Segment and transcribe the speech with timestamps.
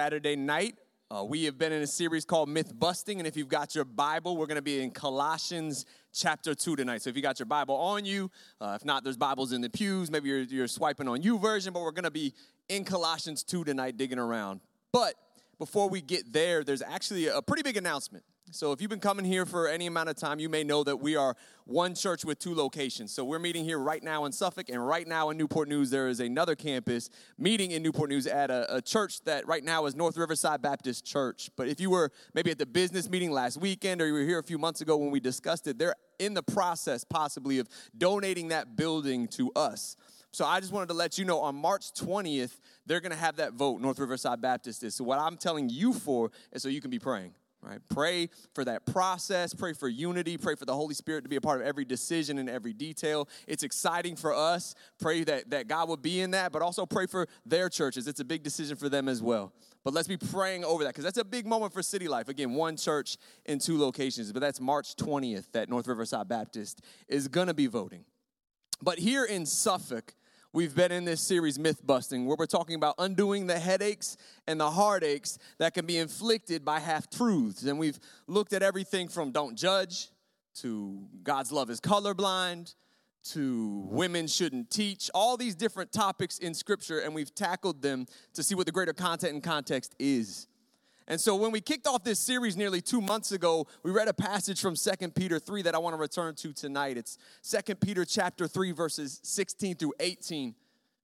[0.00, 0.76] Saturday night.
[1.10, 3.84] Uh, we have been in a series called Myth Busting, and if you've got your
[3.84, 7.02] Bible, we're going to be in Colossians chapter 2 tonight.
[7.02, 8.30] So if you got your Bible on you,
[8.60, 10.08] uh, if not, there's Bibles in the pews.
[10.08, 12.32] Maybe you're, you're swiping on YouVersion, but we're going to be
[12.68, 14.60] in Colossians 2 tonight, digging around.
[14.92, 15.14] But
[15.58, 18.22] before we get there, there's actually a pretty big announcement.
[18.50, 20.96] So, if you've been coming here for any amount of time, you may know that
[20.96, 23.12] we are one church with two locations.
[23.12, 26.08] So, we're meeting here right now in Suffolk, and right now in Newport News, there
[26.08, 29.94] is another campus meeting in Newport News at a, a, church that right now is
[29.94, 31.50] North Riverside Baptist Church.
[31.56, 34.38] But if you were maybe at the business meeting last weekend or you were here
[34.38, 38.48] a few months ago when we discussed it, they're in the process possibly of donating
[38.48, 39.94] that building to us.
[40.30, 43.36] So I just wanted to let you know on March 20th, they're going to have
[43.36, 44.94] that vote, North Riverside Baptist is.
[44.94, 47.80] So what I'm telling you for is so you can be praying right?
[47.88, 51.40] Pray for that process pray for unity pray for the holy spirit to be a
[51.40, 53.28] part of every decision and every detail.
[53.46, 57.06] It's exciting for us pray that, that god will be in that but also pray
[57.06, 58.06] for their churches.
[58.06, 59.52] It's a big decision for them as well.
[59.84, 62.28] But let's be praying over that because that's a big moment for city life.
[62.28, 63.16] Again one church
[63.46, 67.66] in two locations but that's march 20th that north riverside baptist is going to be
[67.66, 68.04] voting.
[68.80, 70.14] But here in suffolk
[70.54, 74.58] We've been in this series, Myth Busting, where we're talking about undoing the headaches and
[74.58, 77.64] the heartaches that can be inflicted by half truths.
[77.64, 80.08] And we've looked at everything from don't judge
[80.62, 82.74] to God's love is colorblind
[83.24, 88.42] to women shouldn't teach, all these different topics in Scripture, and we've tackled them to
[88.42, 90.46] see what the greater content and context is.
[91.10, 94.12] And so when we kicked off this series nearly two months ago, we read a
[94.12, 96.98] passage from 2 Peter 3 that I want to return to tonight.
[96.98, 97.16] It's
[97.50, 100.54] 2 Peter chapter 3, verses 16 through 18.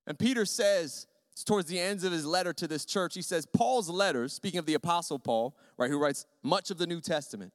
[0.06, 3.46] And Peter says, it's towards the ends of his letter to this church, he says,
[3.46, 7.54] Paul's letters, speaking of the Apostle Paul, right, who writes much of the New Testament,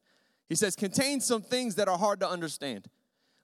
[0.50, 2.88] he says, contain some things that are hard to understand,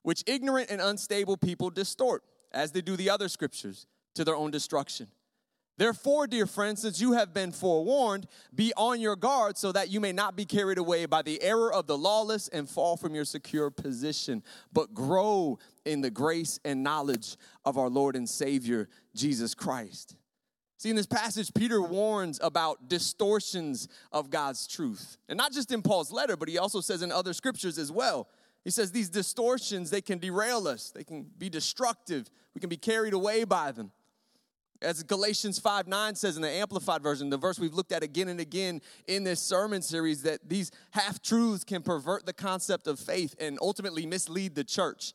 [0.02, 4.50] which ignorant and unstable people distort, as they do the other scriptures, to their own
[4.50, 5.08] destruction.
[5.78, 10.00] Therefore, dear friends, since you have been forewarned, be on your guard so that you
[10.00, 13.26] may not be carried away by the error of the lawless and fall from your
[13.26, 17.36] secure position, but grow in the grace and knowledge
[17.66, 20.16] of our Lord and Savior, Jesus Christ.
[20.78, 25.18] See, in this passage, Peter warns about distortions of God's truth.
[25.28, 28.30] And not just in Paul's letter, but he also says in other scriptures as well.
[28.64, 32.78] He says these distortions, they can derail us, they can be destructive, we can be
[32.78, 33.92] carried away by them.
[34.82, 38.28] As Galatians 5 9 says in the Amplified Version, the verse we've looked at again
[38.28, 43.00] and again in this sermon series, that these half truths can pervert the concept of
[43.00, 45.14] faith and ultimately mislead the church.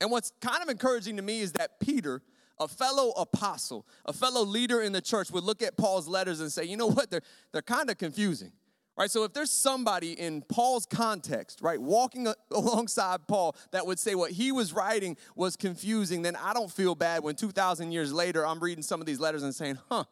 [0.00, 2.22] And what's kind of encouraging to me is that Peter,
[2.60, 6.52] a fellow apostle, a fellow leader in the church, would look at Paul's letters and
[6.52, 7.22] say, you know what, they're,
[7.52, 8.52] they're kind of confusing.
[8.98, 14.14] Right, so if there's somebody in Paul's context, right, walking alongside Paul that would say
[14.14, 18.46] what he was writing was confusing, then I don't feel bad when 2,000 years later
[18.46, 20.04] I'm reading some of these letters and saying, huh,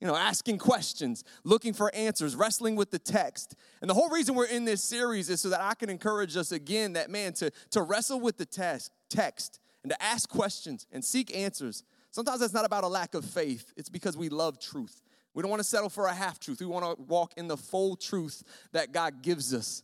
[0.00, 3.54] you know, asking questions, looking for answers, wrestling with the text.
[3.82, 6.52] And the whole reason we're in this series is so that I can encourage us
[6.52, 11.04] again that, man, to, to wrestle with the text, text and to ask questions and
[11.04, 11.84] seek answers.
[12.10, 15.02] Sometimes that's not about a lack of faith, it's because we love truth.
[15.34, 16.60] We don't want to settle for a half truth.
[16.60, 19.82] We want to walk in the full truth that God gives us.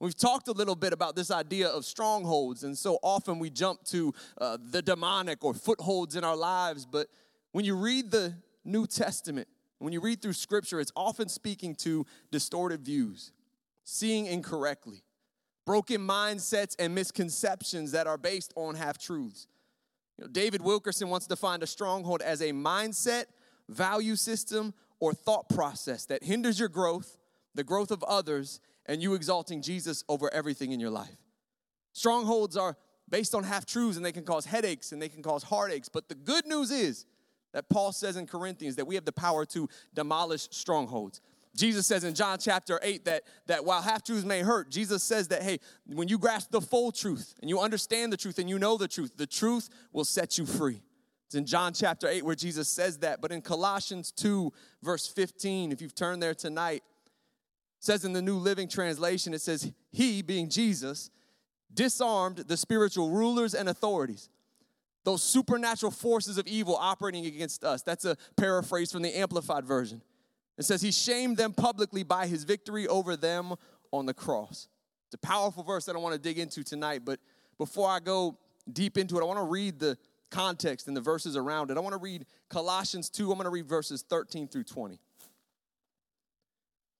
[0.00, 3.84] We've talked a little bit about this idea of strongholds, and so often we jump
[3.84, 6.84] to uh, the demonic or footholds in our lives.
[6.84, 7.08] But
[7.52, 8.34] when you read the
[8.64, 13.32] New Testament, when you read through Scripture, it's often speaking to distorted views,
[13.84, 15.04] seeing incorrectly,
[15.64, 19.46] broken mindsets, and misconceptions that are based on half truths.
[20.18, 23.24] You know, David Wilkerson wants to find a stronghold as a mindset,
[23.68, 27.18] value system, or thought process that hinders your growth,
[27.54, 31.16] the growth of others, and you exalting Jesus over everything in your life.
[31.92, 32.76] Strongholds are
[33.08, 35.88] based on half truths and they can cause headaches and they can cause heartaches.
[35.88, 37.06] But the good news is
[37.52, 41.20] that Paul says in Corinthians that we have the power to demolish strongholds.
[41.56, 45.28] Jesus says in John chapter 8 that, that while half truths may hurt, Jesus says
[45.28, 48.58] that, hey, when you grasp the full truth and you understand the truth and you
[48.58, 50.82] know the truth, the truth will set you free.
[51.34, 53.20] It's in John chapter 8 where Jesus says that.
[53.20, 54.52] But in Colossians 2,
[54.84, 56.84] verse 15, if you've turned there tonight,
[57.80, 61.10] says in the New Living Translation, it says, He, being Jesus,
[61.72, 64.28] disarmed the spiritual rulers and authorities,
[65.02, 67.82] those supernatural forces of evil operating against us.
[67.82, 70.02] That's a paraphrase from the Amplified Version.
[70.56, 73.54] It says, He shamed them publicly by His victory over them
[73.90, 74.68] on the cross.
[75.08, 77.18] It's a powerful verse that I want to dig into tonight, but
[77.58, 78.38] before I go
[78.72, 79.98] deep into it, I want to read the
[80.30, 81.76] context and the verses around it.
[81.76, 83.30] I want to read Colossians 2.
[83.30, 84.98] I'm going to read verses 13 through 20.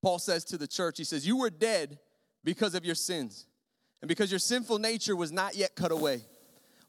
[0.02, 1.98] Paul says to the church, he says, You were dead
[2.44, 3.46] because of your sins
[4.02, 6.22] and because your sinful nature was not yet cut away.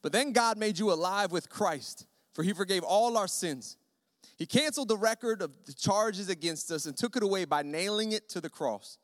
[0.02, 3.78] But then God made you alive with Christ, for he forgave all our sins.
[4.38, 8.12] He canceled the record of the charges against us and took it away by nailing
[8.12, 8.98] it to the cross.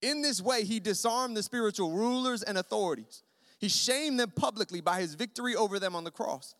[0.00, 3.22] In this way, he disarmed the spiritual rulers and authorities.
[3.58, 6.54] He shamed them publicly by his victory over them on the cross.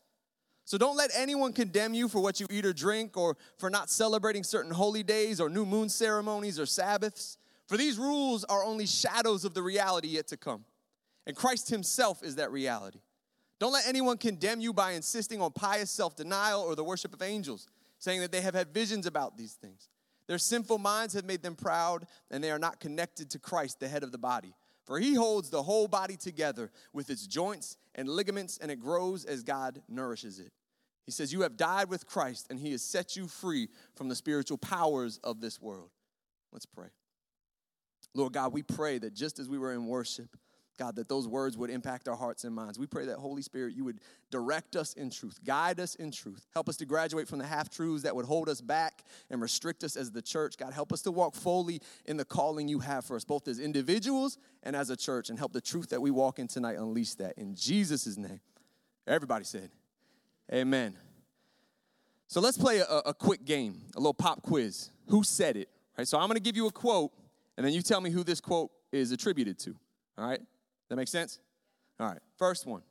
[0.70, 3.90] So don't let anyone condemn you for what you eat or drink or for not
[3.90, 7.38] celebrating certain holy days or new moon ceremonies or Sabbaths.
[7.66, 10.64] For these rules are only shadows of the reality yet to come.
[11.26, 13.00] And Christ himself is that reality.
[13.58, 17.20] Don't let anyone condemn you by insisting on pious self denial or the worship of
[17.20, 17.66] angels,
[17.98, 19.88] saying that they have had visions about these things.
[20.28, 23.88] Their sinful minds have made them proud, and they are not connected to Christ, the
[23.88, 24.54] head of the body.
[24.84, 29.24] For he holds the whole body together with its joints and ligaments, and it grows
[29.24, 30.52] as God nourishes it.
[31.04, 34.14] He says, You have died with Christ, and he has set you free from the
[34.14, 35.90] spiritual powers of this world.
[36.52, 36.88] Let's pray.
[38.14, 40.36] Lord God, we pray that just as we were in worship,
[40.80, 42.78] God, that those words would impact our hearts and minds.
[42.78, 44.00] We pray that Holy Spirit, you would
[44.30, 47.68] direct us in truth, guide us in truth, help us to graduate from the half
[47.68, 50.56] truths that would hold us back and restrict us as the church.
[50.56, 53.58] God, help us to walk fully in the calling you have for us, both as
[53.58, 57.14] individuals and as a church, and help the truth that we walk in tonight unleash
[57.16, 57.36] that.
[57.36, 58.40] In Jesus' name.
[59.06, 59.70] Everybody said,
[60.52, 60.94] Amen.
[62.28, 64.90] So let's play a, a quick game, a little pop quiz.
[65.08, 65.68] Who said it?
[65.98, 66.06] Right.
[66.06, 67.12] So I'm to give you a quote,
[67.56, 69.74] and then you tell me who this quote is attributed to.
[70.18, 70.40] All right.
[70.90, 71.38] That makes sense?
[71.98, 72.82] All right, first one.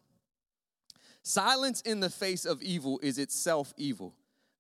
[1.22, 4.16] Silence in the face of evil is itself evil.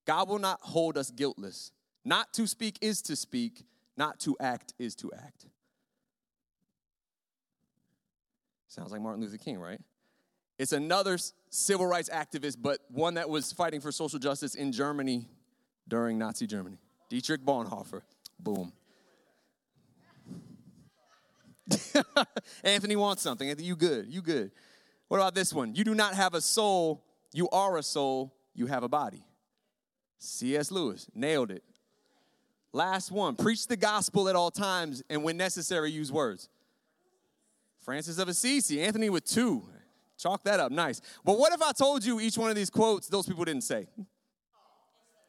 [0.06, 1.72] God will not hold us guiltless.
[2.04, 3.64] Not to speak is to speak,
[3.96, 5.48] not to act is to act.
[8.68, 9.80] Sounds like Martin Luther King, right?
[10.58, 11.18] It's another
[11.50, 15.28] civil rights activist, but one that was fighting for social justice in Germany
[15.88, 16.78] during Nazi Germany.
[17.10, 18.02] Dietrich Bonhoeffer.
[18.40, 18.72] Boom.
[22.64, 23.50] Anthony wants something.
[23.50, 24.08] Anthony, you good.
[24.08, 24.52] You good.
[25.08, 25.76] What about this one?
[25.76, 27.04] You do not have a soul.
[27.34, 28.36] You are a soul.
[28.54, 29.24] You have a body.
[30.20, 30.72] C.S.
[30.72, 31.08] Lewis.
[31.14, 31.64] Nailed it.
[32.72, 33.36] Last one.
[33.36, 36.50] Preach the gospel at all times and when necessary, use words.
[37.80, 38.82] Francis of Assisi.
[38.82, 39.68] Anthony with two.
[40.20, 40.72] Chalk that up.
[40.72, 41.02] Nice.
[41.24, 43.88] But what if I told you each one of these quotes those people didn't say?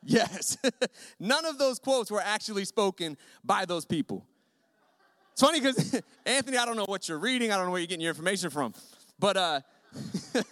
[0.02, 0.58] Yes.
[1.20, 4.26] None of those quotes were actually spoken by those people.
[5.32, 7.86] It's funny because Anthony, I don't know what you're reading, I don't know where you're
[7.86, 8.74] getting your information from,
[9.18, 9.60] but uh,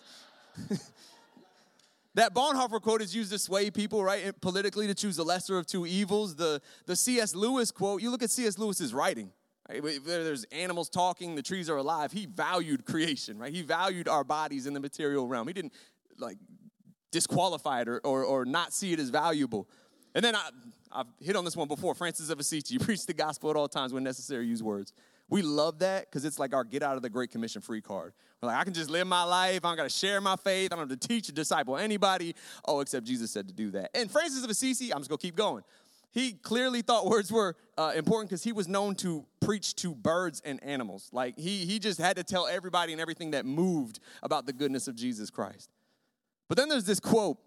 [2.15, 5.67] that Bonhoeffer quote is used to sway people, right, politically to choose the lesser of
[5.67, 6.37] two evils.
[6.37, 7.35] The the C.S.
[7.35, 8.57] Lewis quote, you look at C.S.
[8.57, 9.33] Lewis's writing.
[9.69, 9.83] Right?
[10.05, 12.13] There's animals talking, the trees are alive.
[12.13, 13.53] He valued creation, right?
[13.53, 15.47] He valued our bodies in the material realm.
[15.47, 15.75] He didn't
[16.19, 16.39] like
[17.11, 19.69] disqualify it or, or, or not see it as valuable.
[20.15, 20.51] And then I,
[20.91, 21.95] I've hit on this one before.
[21.95, 24.93] Francis of Assisi, preach the gospel at all times when necessary, use words.
[25.31, 28.15] We love that because it's like our get out of the Great Commission free card.
[28.41, 29.65] We're like, I can just live my life.
[29.65, 30.73] I don't got to share my faith.
[30.73, 32.35] I don't have to teach or disciple anybody.
[32.65, 33.91] Oh, except Jesus said to do that.
[33.95, 35.65] And Francis of Assisi, I'm just going to keep going.
[36.11, 40.41] He clearly thought words were uh, important because he was known to preach to birds
[40.45, 41.11] and animals.
[41.13, 44.89] Like, he, he just had to tell everybody and everything that moved about the goodness
[44.89, 45.71] of Jesus Christ.
[46.49, 47.39] But then there's this quote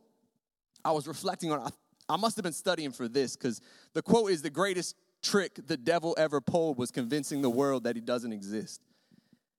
[0.84, 1.72] I was reflecting on.
[2.10, 3.62] I must have been studying for this because
[3.94, 7.96] the quote is the greatest trick the devil ever pulled was convincing the world that
[7.96, 8.82] he doesn't exist.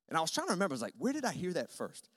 [0.08, 2.08] And I was trying to remember, I was like, where did I hear that first?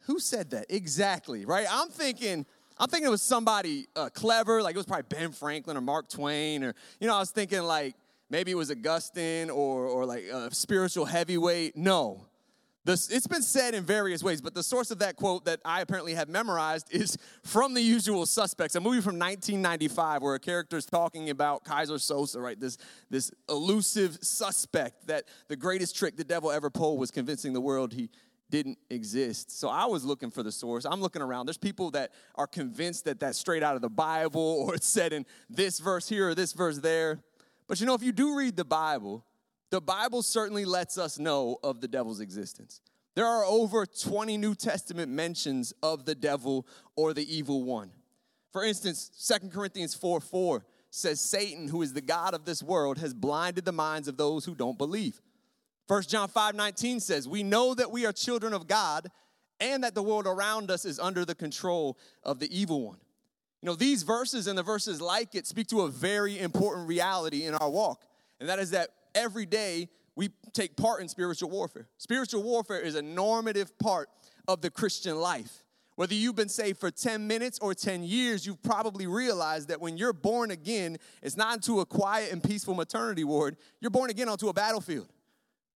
[0.00, 0.66] Who said that?
[0.68, 1.66] Exactly, right?
[1.70, 2.46] I'm thinking,
[2.78, 6.08] I'm thinking it was somebody uh, clever, like it was probably Ben Franklin or Mark
[6.08, 7.94] Twain, or, you know, I was thinking like
[8.28, 11.76] maybe it was Augustine or, or like a spiritual heavyweight.
[11.76, 12.26] No,
[12.86, 15.80] this, it's been said in various ways, but the source of that quote that I
[15.80, 20.76] apparently have memorized is from The Usual Suspects, a movie from 1995 where a character
[20.76, 22.58] is talking about Keyser Söze, right?
[22.58, 22.78] This,
[23.10, 27.92] this elusive suspect that the greatest trick the devil ever pulled was convincing the world
[27.92, 28.08] he
[28.50, 29.58] didn't exist.
[29.58, 30.84] So I was looking for the source.
[30.84, 31.46] I'm looking around.
[31.46, 35.12] There's people that are convinced that that's straight out of the Bible or it's said
[35.12, 37.20] in this verse here or this verse there.
[37.68, 39.24] But you know, if you do read the Bible,
[39.70, 42.80] the Bible certainly lets us know of the devil's existence.
[43.14, 47.90] There are over 20 New Testament mentions of the devil or the evil one.
[48.52, 49.10] For instance,
[49.40, 53.64] 2 Corinthians 4 4 says, Satan, who is the God of this world, has blinded
[53.64, 55.20] the minds of those who don't believe.
[55.88, 59.10] 1 John 5 19 says, We know that we are children of God
[59.60, 62.98] and that the world around us is under the control of the evil one.
[63.62, 67.44] You know, these verses and the verses like it speak to a very important reality
[67.44, 68.04] in our walk,
[68.40, 71.88] and that is that every day we take part in spiritual warfare.
[71.98, 74.08] Spiritual warfare is a normative part
[74.48, 75.62] of the Christian life.
[75.96, 79.96] Whether you've been saved for 10 minutes or 10 years, you've probably realized that when
[79.96, 84.28] you're born again, it's not into a quiet and peaceful maternity ward, you're born again
[84.28, 85.08] onto a battlefield.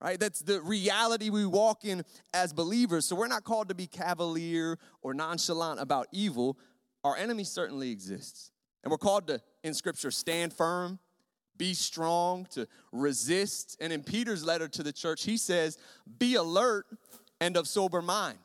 [0.02, 0.18] Right?
[0.18, 3.04] That's the reality we walk in as believers.
[3.04, 6.58] So we're not called to be cavalier or nonchalant about evil.
[7.04, 8.50] Our enemy certainly exists.
[8.82, 10.98] And we're called to, in Scripture, stand firm,
[11.58, 13.76] be strong, to resist.
[13.78, 15.76] And in Peter's letter to the church, he says,
[16.18, 16.86] be alert
[17.38, 18.38] and of sober mind.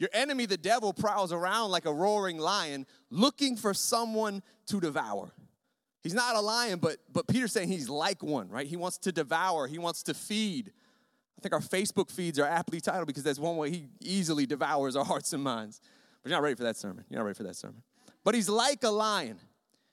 [0.00, 5.30] Your enemy, the devil, prowls around like a roaring lion looking for someone to devour.
[6.02, 8.66] He's not a lion, but, but Peter's saying he's like one, right?
[8.66, 10.72] He wants to devour, he wants to feed.
[11.38, 14.96] I think our Facebook feeds are aptly titled because that's one way he easily devours
[14.96, 15.80] our hearts and minds.
[16.22, 17.04] But you're not ready for that sermon.
[17.08, 17.82] You're not ready for that sermon.
[18.24, 19.38] But he's like a lion.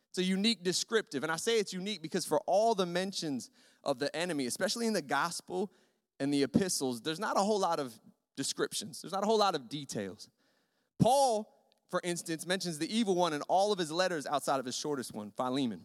[0.09, 1.23] It's a unique descriptive.
[1.23, 3.49] And I say it's unique because for all the mentions
[3.83, 5.71] of the enemy, especially in the gospel
[6.19, 7.93] and the epistles, there's not a whole lot of
[8.35, 10.29] descriptions, there's not a whole lot of details.
[10.99, 11.49] Paul,
[11.89, 15.13] for instance, mentions the evil one in all of his letters outside of his shortest
[15.13, 15.81] one, Philemon.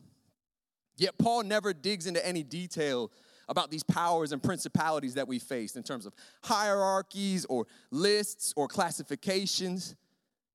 [0.96, 3.10] Yet Paul never digs into any detail
[3.48, 8.68] about these powers and principalities that we face in terms of hierarchies or lists or
[8.68, 9.94] classifications.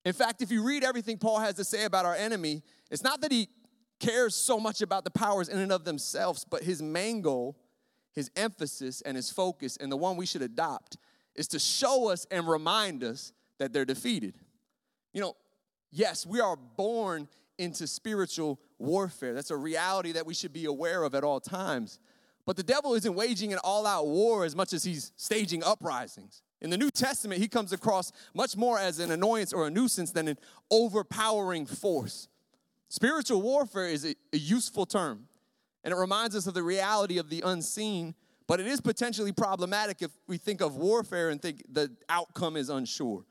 [0.06, 3.22] In fact, if you read everything Paul has to say about our enemy, it's not
[3.22, 3.50] that he
[4.00, 7.58] cares so much about the powers in and of themselves, but his main goal,
[8.14, 10.98] his emphasis, and his focus, and the one we should adopt,
[11.36, 14.36] is to show us and remind us that they're defeated.
[15.14, 15.36] You know,
[15.92, 17.28] yes, we are born
[17.58, 19.34] into spiritual warfare.
[19.34, 22.00] That's a reality that we should be aware of at all times.
[22.46, 26.44] But the devil isn't waging an all out war as much as he's staging uprisings.
[26.62, 30.12] In the New Testament, he comes across much more as an annoyance or a nuisance
[30.12, 30.38] than an
[30.72, 32.28] overpowering force.
[32.90, 35.28] Spiritual warfare is a, a useful term,
[35.84, 38.16] and it reminds us of the reality of the unseen,
[38.48, 42.70] but it is potentially problematic if we think of warfare and think the outcome is
[42.70, 43.26] unsure.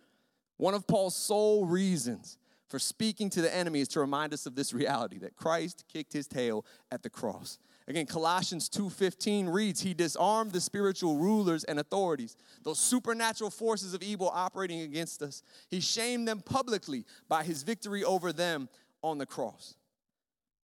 [0.59, 4.55] One of Paul's sole reasons for speaking to the enemy is to remind us of
[4.55, 7.59] this reality that Christ kicked his tail at the cross.
[7.89, 14.03] Again, Colossians 2:15 reads, "He disarmed the spiritual rulers and authorities, those supernatural forces of
[14.03, 15.43] evil operating against us.
[15.69, 18.69] He shamed them publicly by his victory over them
[19.03, 19.77] on the cross."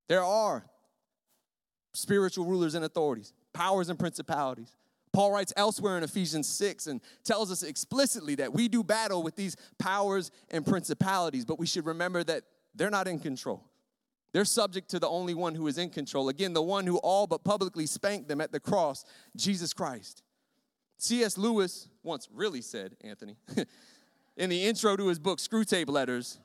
[0.09, 0.69] There are
[1.95, 4.75] spiritual rulers and authorities, powers and principalities.
[5.13, 9.37] Paul writes elsewhere in Ephesians 6 and tells us explicitly that we do battle with
[9.37, 13.65] these powers and principalities, but we should remember that they're not in control.
[14.33, 16.31] They're subject to the only one who is in control.
[16.31, 19.05] Again, the one who all but publicly spanked them at the cross,
[19.37, 20.23] Jesus Christ.
[20.97, 21.37] C.S.
[21.37, 23.37] Lewis once really said, Anthony,
[24.37, 26.39] in the intro to his book, Screwtape Letters,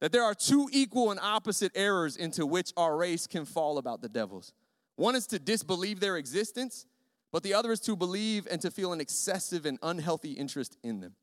[0.00, 4.02] that there are two equal and opposite errors into which our race can fall about
[4.02, 4.52] the devils.
[4.96, 6.86] One is to disbelieve their existence,
[7.34, 11.00] but the other is to believe and to feel an excessive and unhealthy interest in
[11.00, 11.16] them.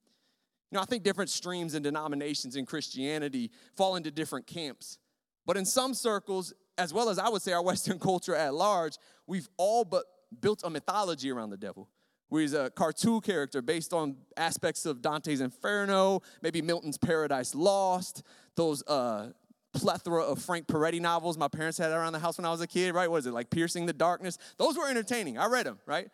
[0.69, 4.97] You know, I think different streams and denominations in Christianity fall into different camps.
[5.45, 8.97] But in some circles, as well as I would say our Western culture at large,
[9.25, 10.03] we've all but
[10.41, 11.87] built a mythology around the devil.
[12.27, 18.23] Where he's a cartoon character based on aspects of Dante's Inferno, maybe Milton's Paradise Lost,
[18.57, 19.29] those uh,
[19.73, 22.67] plethora of Frank Peretti novels my parents had around the house when I was a
[22.67, 23.09] kid, right?
[23.09, 24.37] What is it, like Piercing the Darkness?
[24.57, 25.37] Those were entertaining.
[25.37, 26.09] I read them, right?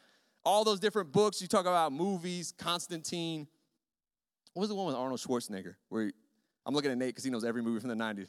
[0.45, 1.41] All those different books.
[1.41, 3.47] You talk about movies, Constantine.
[4.53, 5.75] What was the one with Arnold Schwarzenegger?
[5.89, 6.11] Where he,
[6.65, 8.27] I'm looking at Nate because he knows every movie from the 90s.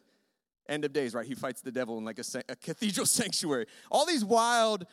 [0.68, 1.26] End of days, right?
[1.26, 3.66] He fights the devil in like a, a cathedral sanctuary.
[3.90, 4.86] All these wild,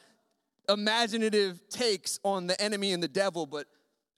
[0.69, 3.67] imaginative takes on the enemy and the devil, but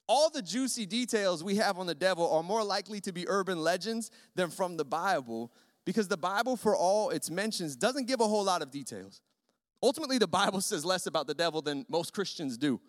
[0.08, 3.60] all the juicy details we have on the devil are more likely to be urban
[3.62, 5.52] legends than from the Bible
[5.88, 9.22] because the Bible, for all its mentions, doesn't give a whole lot of details.
[9.82, 12.82] Ultimately, the Bible says less about the devil than most Christians do.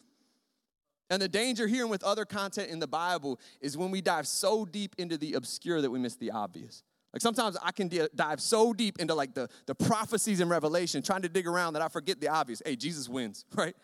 [1.09, 4.27] And the danger here and with other content in the Bible is when we dive
[4.27, 6.83] so deep into the obscure that we miss the obvious.
[7.13, 11.23] Like sometimes I can dive so deep into like the, the prophecies in revelation, trying
[11.23, 12.61] to dig around that I forget the obvious.
[12.67, 13.77] Hey, Jesus wins, right?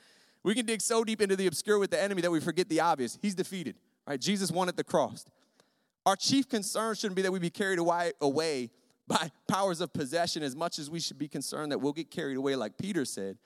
[0.43, 2.81] We can dig so deep into the obscure with the enemy that we forget the
[2.81, 3.17] obvious.
[3.23, 3.77] He's defeated,
[4.09, 4.21] right?
[4.21, 5.25] Jesus won at the cross.
[6.05, 8.71] Our chief concern shouldn't be that we be carried away
[9.07, 12.37] by powers of possession as much as we should be concerned that we'll get carried
[12.37, 13.37] away, like Peter said,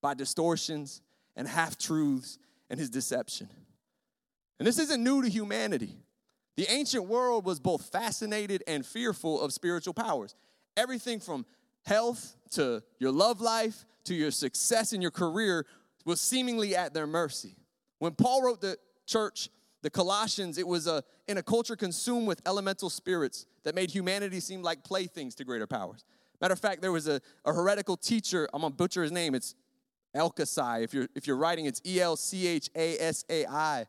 [0.00, 1.00] by distortions
[1.36, 2.38] and half truths
[2.70, 3.48] and his deception.
[4.58, 5.96] And this isn't new to humanity.
[6.56, 10.34] The ancient world was both fascinated and fearful of spiritual powers.
[10.76, 11.46] Everything from
[11.84, 15.66] health to your love life to your success in your career
[16.04, 17.54] was seemingly at their mercy.
[17.98, 19.50] When Paul wrote the church
[19.82, 24.40] the Colossians, it was a, in a culture consumed with elemental spirits that made humanity
[24.40, 26.04] seem like playthings to greater powers.
[26.40, 29.54] Matter of fact, there was a, a heretical teacher, I'm gonna butcher his name, it's
[30.16, 30.82] Elchasai.
[30.82, 33.86] If you're, if you're writing, it's E L C H A S A I.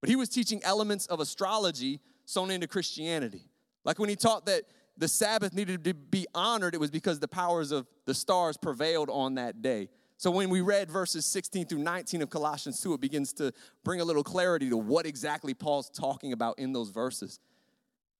[0.00, 3.42] But he was teaching elements of astrology sewn into Christianity.
[3.84, 4.64] Like when he taught that
[4.96, 9.10] the Sabbath needed to be honored, it was because the powers of the stars prevailed
[9.10, 9.88] on that day.
[10.16, 13.52] So when we read verses 16 through 19 of Colossians 2, it begins to
[13.82, 17.40] bring a little clarity to what exactly Paul's talking about in those verses.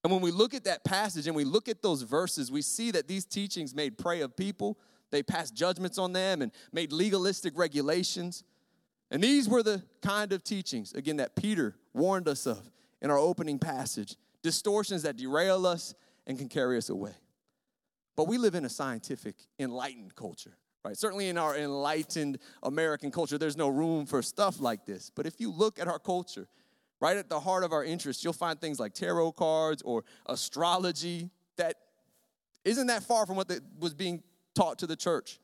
[0.02, 2.90] And when we look at that passage and we look at those verses, we see
[2.90, 4.78] that these teachings made prey of people.
[5.10, 8.44] They passed judgments on them and made legalistic regulations.
[9.10, 12.70] And these were the kind of teachings, again, that Peter warned us of
[13.00, 15.94] in our opening passage distortions that derail us
[16.26, 17.14] and can carry us away.
[18.14, 20.96] But we live in a scientific, enlightened culture, right?
[20.96, 25.10] Certainly in our enlightened American culture, there's no room for stuff like this.
[25.14, 26.46] But if you look at our culture,
[27.00, 31.30] right at the heart of our interests, you'll find things like tarot cards or astrology
[31.56, 31.76] that
[32.64, 34.22] isn't that far from what was being
[34.54, 35.38] taught to the church.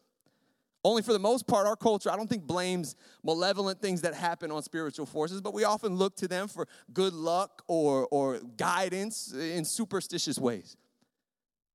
[0.83, 4.51] Only for the most part, our culture, I don't think, blames malevolent things that happen
[4.51, 9.33] on spiritual forces, but we often look to them for good luck or, or guidance
[9.33, 10.77] in superstitious ways.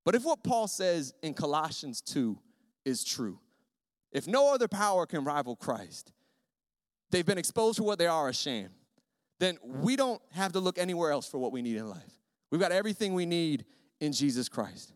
[0.04, 2.36] But if what Paul says in Colossians 2
[2.84, 3.38] is true,
[4.12, 6.12] if no other power can rival Christ,
[7.10, 8.70] they've been exposed to what they are ashamed,
[9.38, 12.20] then we don't have to look anywhere else for what we need in life.
[12.50, 13.64] We've got everything we need
[14.00, 14.92] in Jesus Christ.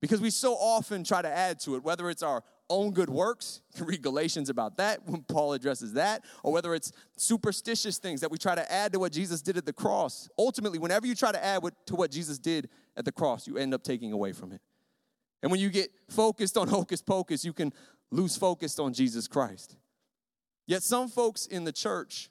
[0.00, 3.62] Because we so often try to add to it, whether it's our own good works,
[3.72, 8.20] you can read Galatians about that when Paul addresses that, or whether it's superstitious things
[8.20, 10.28] that we try to add to what Jesus did at the cross.
[10.38, 13.74] Ultimately, whenever you try to add to what Jesus did at the cross, you end
[13.74, 14.60] up taking away from it.
[15.42, 17.72] And when you get focused on hocus pocus, you can
[18.10, 19.76] lose focus on Jesus Christ.
[20.66, 22.30] Yet some folks in the church,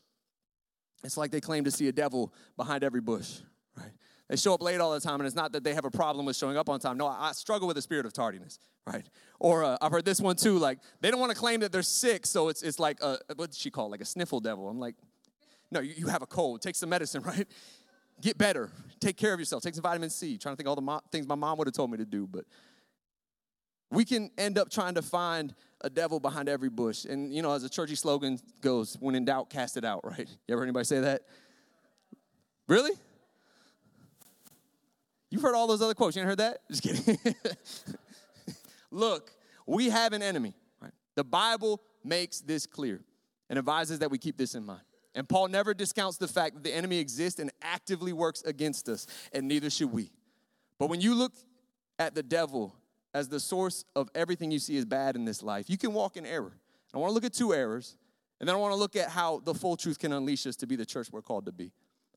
[1.04, 3.40] it's like they claim to see a devil behind every bush,
[3.76, 3.92] right?
[4.30, 6.26] They show up late all the time, and it's not that they have a problem
[6.26, 6.98] with showing up on time.
[6.98, 9.08] No, I, struggle with the spirit of tardiness, right?
[9.40, 11.82] Or uh, I've heard this one too, like they don't want to claim that they're
[11.82, 13.92] sick, so it's, it's like, a, what's she call it?
[13.92, 14.68] Like a sniffle devil.
[14.68, 14.96] I'm like,
[15.72, 16.62] no, you, you have a cold.
[16.62, 17.48] Take some medicine, right?
[18.22, 18.70] Get better.
[19.00, 19.64] Take care of yourself.
[19.64, 20.38] Take some vitamin C.
[20.38, 22.28] trying to think all the mo- things my mom would have told me to do,
[22.28, 22.46] but
[23.92, 27.06] we can end up trying to find a devil behind every bush.
[27.06, 30.28] And, you know, as a churchy slogan goes, when in doubt, cast it out, right?
[30.48, 31.22] You ever heard anybody say that?
[32.68, 32.92] Really?
[35.30, 36.16] You've heard all those other quotes.
[36.16, 36.60] You ain't heard that?
[36.70, 37.18] Just kidding.
[38.92, 39.32] Look,
[39.66, 40.54] we have an enemy.
[40.82, 40.94] Right?
[41.16, 43.02] The Bible makes this clear
[43.50, 44.82] and advises that we keep this in mind.
[45.16, 49.08] And Paul never discounts the fact that the enemy exists and actively works against us,
[49.34, 50.12] and neither should we.
[50.78, 51.34] But when you look
[51.98, 52.76] at the devil
[53.14, 56.18] as the source of everything you see is bad in this life, you can walk
[56.18, 56.54] in error.
[56.94, 57.98] I want to look at two errors,
[58.40, 60.68] and then I want to look at how the full truth can unleash us to
[60.68, 61.72] be the church we're called to be.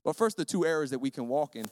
[0.04, 1.66] But first, the two errors that we can walk in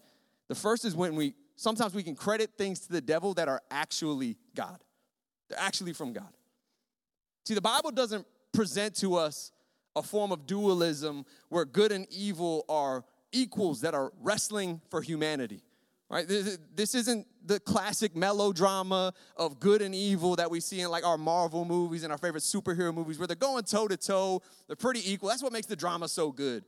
[0.48, 3.62] the first is when we sometimes we can credit things to the devil that are
[3.70, 4.82] actually God.
[5.48, 6.32] They're actually from God.
[7.44, 9.52] See, the Bible doesn't present to us
[9.94, 15.62] a form of dualism where good and evil are equals that are wrestling for humanity.
[16.10, 16.26] Right?
[16.26, 21.18] This isn't the classic melodrama of good and evil that we see in like our
[21.18, 25.10] Marvel movies and our favorite superhero movies where they're going toe to toe, they're pretty
[25.10, 25.28] equal.
[25.28, 26.64] That's what makes the drama so good.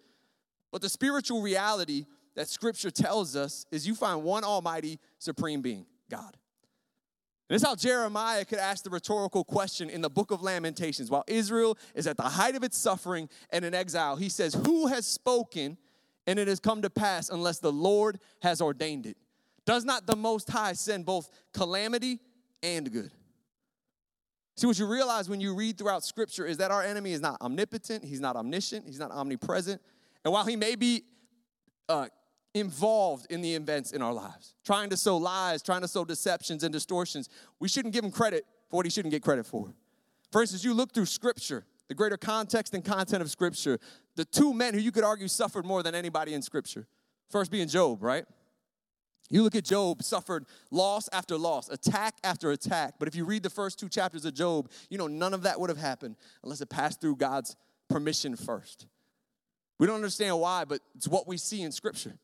[0.71, 2.05] But the spiritual reality
[2.37, 6.37] that scripture tells us is you find one almighty supreme being, God.
[7.49, 11.11] And this is how Jeremiah could ask the rhetorical question in the book of Lamentations.
[11.11, 14.87] While Israel is at the height of its suffering and in exile, he says, Who
[14.87, 15.79] has spoken
[16.27, 19.17] and it has come to pass unless the Lord has ordained it?
[19.71, 22.19] Does not the Most High send both calamity
[22.61, 23.13] and good?
[24.57, 27.41] See, what you realize when you read throughout Scripture is that our enemy is not
[27.41, 29.81] omnipotent, he's not omniscient, he's not omnipresent.
[30.25, 31.05] And while he may be
[31.89, 32.09] uh,
[32.53, 36.65] involved in the events in our lives, trying to sow lies, trying to sow deceptions
[36.65, 37.29] and distortions.
[37.61, 39.73] We shouldn't give him credit for what he shouldn't get credit for.
[40.33, 43.79] For instance, you look through Scripture, the greater context and content of Scripture,
[44.17, 46.89] the two men who you could argue suffered more than anybody in Scripture.
[47.29, 48.25] First being Job, right?
[49.31, 52.95] You look at Job, suffered loss after loss, attack after attack.
[52.99, 55.59] But if you read the first two chapters of Job, you know none of that
[55.61, 57.57] would have happened unless it passed through God's
[57.89, 58.87] permission first.
[59.79, 62.19] We don't understand why, but it's what we see in Scripture.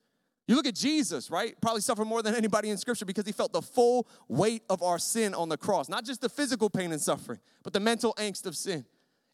[0.49, 1.59] You look at Jesus, right?
[1.61, 4.99] Probably suffered more than anybody in Scripture because he felt the full weight of our
[4.99, 5.89] sin on the cross.
[5.89, 8.85] Not just the physical pain and suffering, but the mental angst of sin.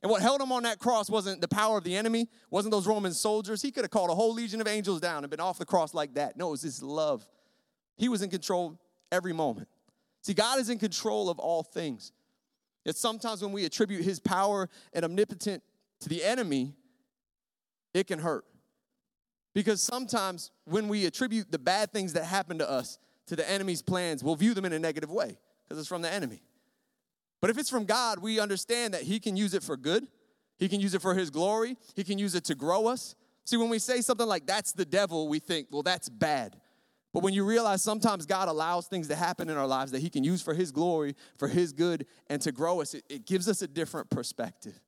[0.02, 2.86] And what held him on that cross wasn't the power of the enemy, wasn't those
[2.86, 3.62] Roman soldiers.
[3.62, 5.94] He could have called a whole legion of angels down and been off the cross
[5.94, 6.36] like that.
[6.36, 7.26] No, it was his love.
[7.96, 8.78] He was in control
[9.10, 9.68] every moment.
[10.22, 12.12] See, God is in control of all things.
[12.84, 15.62] Yet sometimes when we attribute his power and omnipotent
[16.00, 16.74] to the enemy,
[17.94, 18.44] it can hurt.
[19.54, 23.82] Because sometimes when we attribute the bad things that happen to us to the enemy's
[23.82, 26.42] plans, we'll view them in a negative way because it's from the enemy.
[27.40, 30.06] But if it's from God, we understand that He can use it for good,
[30.58, 33.14] He can use it for His glory, He can use it to grow us.
[33.44, 36.56] See, when we say something like that's the devil, we think, well, that's bad.
[37.12, 40.08] But when you realize sometimes God allows things to happen in our lives that He
[40.08, 43.48] can use for His glory, for His good, and to grow us, it, it gives
[43.48, 44.80] us a different perspective.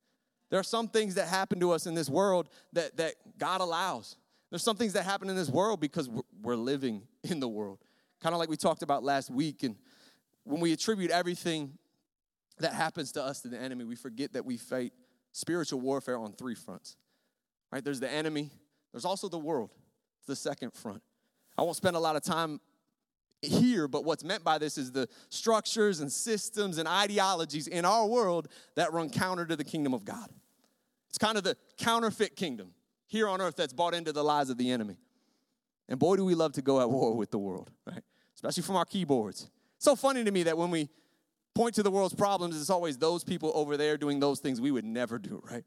[0.51, 4.17] There are some things that happen to us in this world that, that God allows.
[4.51, 6.09] There's some things that happen in this world because
[6.41, 7.79] we're living in the world.
[8.23, 9.63] Kind of like we talked about last week.
[9.65, 9.77] And
[10.45, 11.77] when we attribute everything
[12.59, 14.93] that happens to us to the enemy, we forget that we fight
[15.33, 16.97] spiritual warfare on three fronts.
[17.73, 17.85] Right?
[17.85, 18.51] There's the enemy,
[18.93, 19.71] there's also the world.
[20.19, 21.03] It's the second front.
[21.57, 22.61] I won't spend a lot of time
[23.43, 28.07] here, but what's meant by this is the structures and systems and ideologies in our
[28.07, 30.29] world that run counter to the kingdom of God.
[31.09, 32.71] It's kind of the counterfeit kingdom
[33.07, 34.99] here on earth that's bought into the lies of the enemy.
[35.89, 38.03] And boy, do we love to go at war with the world, right?
[38.35, 39.49] Especially from our keyboards.
[39.77, 40.89] It's so funny to me that when we
[41.55, 44.71] point to the world's problems, it's always those people over there doing those things we
[44.71, 45.65] would never do, right?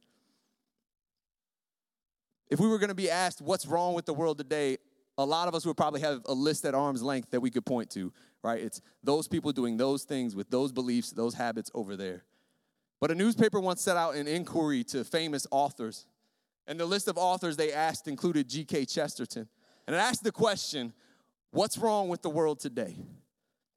[2.49, 4.77] If we were going to be asked what's wrong with the world today,
[5.17, 7.65] a lot of us would probably have a list at arm's length that we could
[7.65, 8.61] point to, right?
[8.61, 12.23] It's those people doing those things with those beliefs, those habits over there.
[12.99, 16.05] But a newspaper once set out an inquiry to famous authors.
[16.67, 18.85] And the list of authors they asked included G.K.
[18.85, 19.47] Chesterton.
[19.85, 20.93] And it asked the question,
[21.51, 22.95] What's wrong with the world today?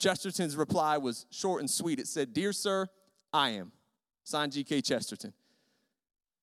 [0.00, 1.98] Chesterton's reply was short and sweet.
[1.98, 2.88] It said, Dear sir,
[3.32, 3.72] I am.
[4.24, 4.80] Signed G.K.
[4.80, 5.32] Chesterton.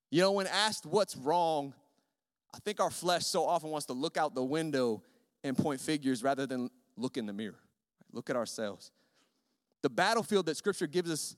[0.09, 1.73] You know, when asked what's wrong,
[2.57, 5.03] I think our flesh so often wants to look out the window
[5.43, 7.59] and point figures rather than look in the mirror,
[8.11, 8.91] look at ourselves.
[9.83, 11.35] The battlefield that Scripture gives us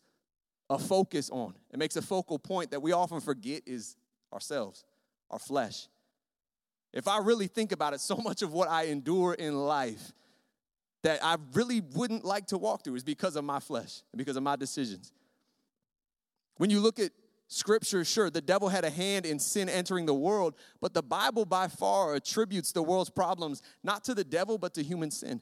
[0.69, 3.97] a focus on, it makes a focal point that we often forget is
[4.31, 4.85] ourselves,
[5.29, 5.87] our flesh.
[6.93, 10.13] If I really think about it, so much of what I endure in life
[11.03, 14.37] that I really wouldn't like to walk through is because of my flesh and because
[14.37, 15.11] of my decisions.
[16.55, 17.11] When you look at
[17.49, 21.43] scripture, sure, the devil had a hand in sin entering the world, but the Bible
[21.43, 25.41] by far attributes the world's problems not to the devil, but to human sin.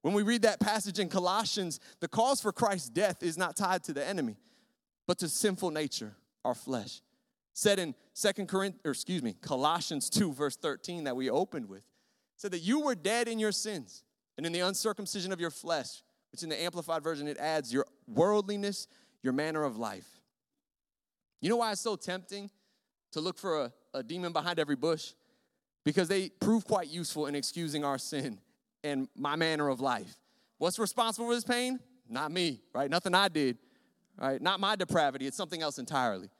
[0.00, 3.84] When we read that passage in Colossians, the cause for Christ's death is not tied
[3.84, 4.36] to the enemy,
[5.06, 7.02] but to sinful nature, our flesh.
[7.52, 11.84] Said in Second Corinthians, or excuse me, Colossians 2, verse 13, that we opened with,
[12.36, 14.02] said that you were dead in your sins
[14.36, 17.86] and in the uncircumcision of your flesh, which in the Amplified Version it adds your
[18.08, 18.88] worldliness,
[19.22, 20.21] your manner of life.
[21.42, 22.48] You know why it's so tempting
[23.10, 25.12] to look for a, a demon behind every bush?
[25.84, 28.38] Because they prove quite useful in excusing our sin
[28.84, 30.14] and my manner of life.
[30.58, 31.80] What's responsible for this pain?
[32.08, 32.88] Not me, right?
[32.88, 33.58] Nothing I did,
[34.16, 34.40] right?
[34.40, 36.30] Not my depravity, it's something else entirely.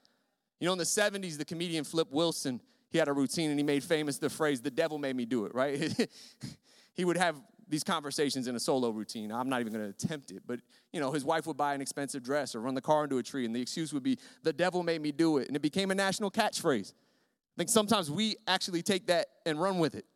[0.60, 3.64] You know, in the 70s, the comedian Flip Wilson, he had a routine and he
[3.64, 6.08] made famous the phrase, the devil made me do it, right?
[6.94, 9.32] he would have these conversations in a solo routine.
[9.32, 10.60] I'm not even going to attempt it, but
[10.92, 13.22] you know, his wife would buy an expensive dress or run the car into a
[13.22, 15.90] tree, and the excuse would be, "The devil made me do it," and it became
[15.90, 16.92] a national catchphrase.
[16.92, 20.06] I think sometimes we actually take that and run with it,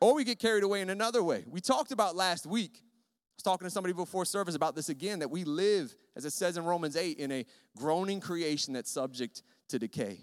[0.00, 1.44] or we get carried away in another way.
[1.48, 2.82] We talked about last week.
[2.82, 6.32] I was talking to somebody before service about this again that we live, as it
[6.32, 7.44] says in Romans 8, in a
[7.76, 10.20] groaning creation that's subject to decay.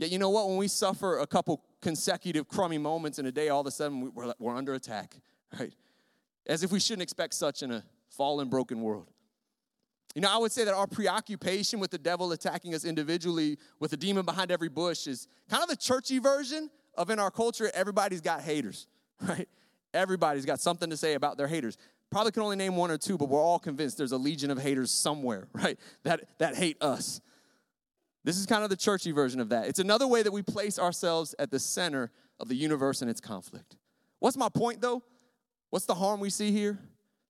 [0.00, 0.48] Yet, you know what?
[0.48, 4.12] When we suffer a couple consecutive crummy moments in a day, all of a sudden
[4.14, 5.14] we're, we're under attack,
[5.60, 5.74] right?
[6.46, 9.10] As if we shouldn't expect such in a fallen, broken world.
[10.14, 13.92] You know, I would say that our preoccupation with the devil attacking us individually with
[13.92, 17.70] a demon behind every bush is kind of the churchy version of in our culture,
[17.74, 18.86] everybody's got haters,
[19.20, 19.48] right?
[19.92, 21.76] Everybody's got something to say about their haters.
[22.10, 24.58] Probably can only name one or two, but we're all convinced there's a legion of
[24.58, 25.78] haters somewhere, right?
[26.04, 27.20] That, that hate us.
[28.24, 29.66] This is kind of the churchy version of that.
[29.66, 33.20] It's another way that we place ourselves at the center of the universe and its
[33.20, 33.76] conflict.
[34.18, 35.02] What's my point though?
[35.70, 36.78] What's the harm we see here?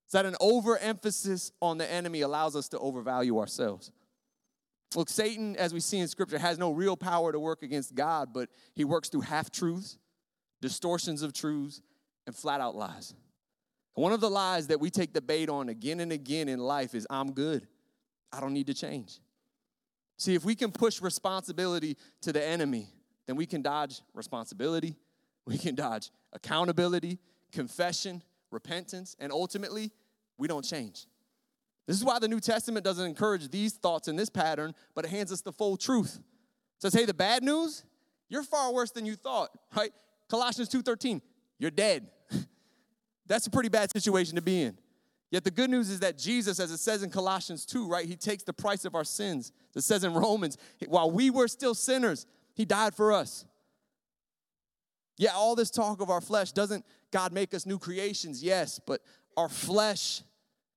[0.07, 3.92] Is that an overemphasis on the enemy allows us to overvalue ourselves.
[4.96, 8.31] Look, Satan, as we see in Scripture, has no real power to work against God,
[8.35, 9.98] but he works through half truths,
[10.61, 11.81] distortions of truths,
[12.26, 13.14] and flat out lies.
[13.94, 16.94] one of the lies that we take the bait on again and again in life
[16.94, 17.68] is I'm good.
[18.33, 19.20] I don't need to change.
[20.20, 22.88] See, if we can push responsibility to the enemy,
[23.26, 24.98] then we can dodge responsibility,
[25.46, 27.18] we can dodge accountability,
[27.52, 29.90] confession, repentance, and ultimately,
[30.37, 31.06] we don't change.
[31.87, 35.11] This is why the New Testament doesn't encourage these thoughts in this pattern, but it
[35.11, 36.16] hands us the full truth.
[36.18, 37.83] It says, hey, the bad news,
[38.28, 39.90] you're far worse than you thought, right?
[40.28, 41.22] Colossians 2:13,
[41.59, 42.11] you're dead.
[43.26, 44.76] That's a pretty bad situation to be in.
[45.31, 48.16] Yet the good news is that Jesus, as it says in Colossians 2, right, he
[48.16, 49.53] takes the price of our sins.
[49.77, 53.45] It says in Romans, while we were still sinners, he died for us.
[55.19, 58.43] Yeah, all this talk of our flesh, doesn't God make us new creations?
[58.43, 59.03] Yes, but
[59.37, 60.23] our flesh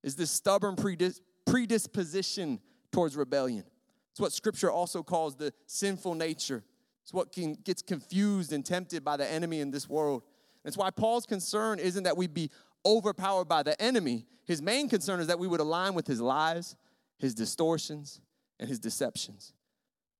[0.02, 2.60] is this stubborn predis- predisposition
[2.92, 3.64] towards rebellion.
[4.12, 6.62] It's what scripture also calls the sinful nature.
[7.02, 10.22] It's what can, gets confused and tempted by the enemy in this world.
[10.62, 12.50] That's why Paul's concern isn't that we be
[12.84, 14.26] overpowered by the enemy.
[14.44, 16.76] His main concern is that we would align with his lies,
[17.18, 18.20] his distortions,
[18.58, 19.52] and his deceptions.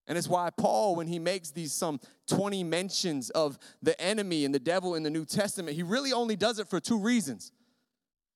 [0.07, 1.99] And it's why Paul, when he makes these some
[2.29, 6.37] 20 mentions of the enemy and the devil in the New Testament, he really only
[6.37, 7.53] does it for two reasons.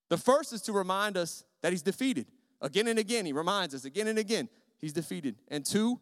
[0.08, 2.26] The first is to remind us that he's defeated.
[2.60, 5.36] Again and again, he reminds us again and again, he's defeated.
[5.48, 6.00] And two,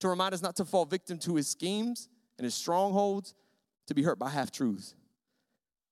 [0.00, 2.08] to remind us not to fall victim to his schemes
[2.38, 3.34] and his strongholds,
[3.86, 4.94] to be hurt by half truths.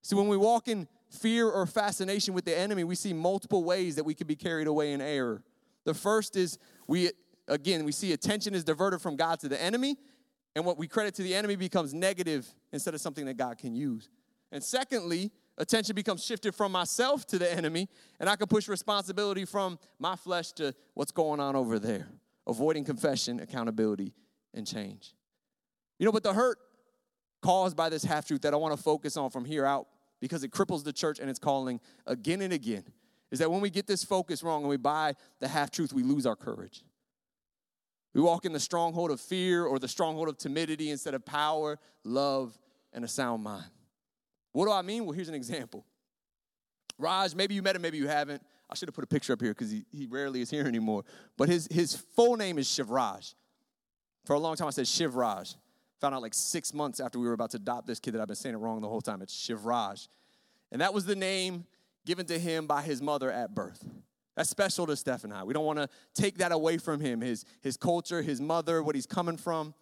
[0.02, 3.96] See, when we walk in fear or fascination with the enemy, we see multiple ways
[3.96, 5.42] that we could be carried away in error.
[5.84, 7.10] The first is we,
[7.48, 9.96] again, we see attention is diverted from God to the enemy,
[10.56, 13.74] and what we credit to the enemy becomes negative instead of something that God can
[13.74, 14.08] use.
[14.52, 17.88] And secondly, attention becomes shifted from myself to the enemy,
[18.20, 22.08] and I can push responsibility from my flesh to what's going on over there,
[22.46, 24.14] avoiding confession, accountability,
[24.52, 25.14] and change.
[25.98, 26.58] You know, but the hurt
[27.42, 29.86] caused by this half truth that I want to focus on from here out
[30.24, 32.82] because it cripples the church and its calling again and again
[33.30, 36.02] is that when we get this focus wrong and we buy the half truth, we
[36.02, 36.82] lose our courage.
[38.14, 41.78] We walk in the stronghold of fear or the stronghold of timidity instead of power,
[42.04, 42.56] love,
[42.94, 43.66] and a sound mind.
[44.52, 45.04] What do I mean?
[45.04, 45.84] Well, here's an example.
[46.96, 48.40] Raj, maybe you met him, maybe you haven't.
[48.70, 51.04] I should have put a picture up here because he, he rarely is here anymore.
[51.36, 53.34] But his, his full name is Shivraj.
[54.24, 55.54] For a long time, I said Shivraj.
[56.00, 58.26] Found out like six months after we were about to adopt this kid that I've
[58.26, 59.22] been saying it wrong the whole time.
[59.22, 60.08] It's Shivraj.
[60.72, 61.66] And that was the name
[62.04, 63.84] given to him by his mother at birth.
[64.36, 65.44] That's special to Steph and I.
[65.44, 68.94] We don't want to take that away from him, his, his culture, his mother, what
[68.94, 69.74] he's coming from.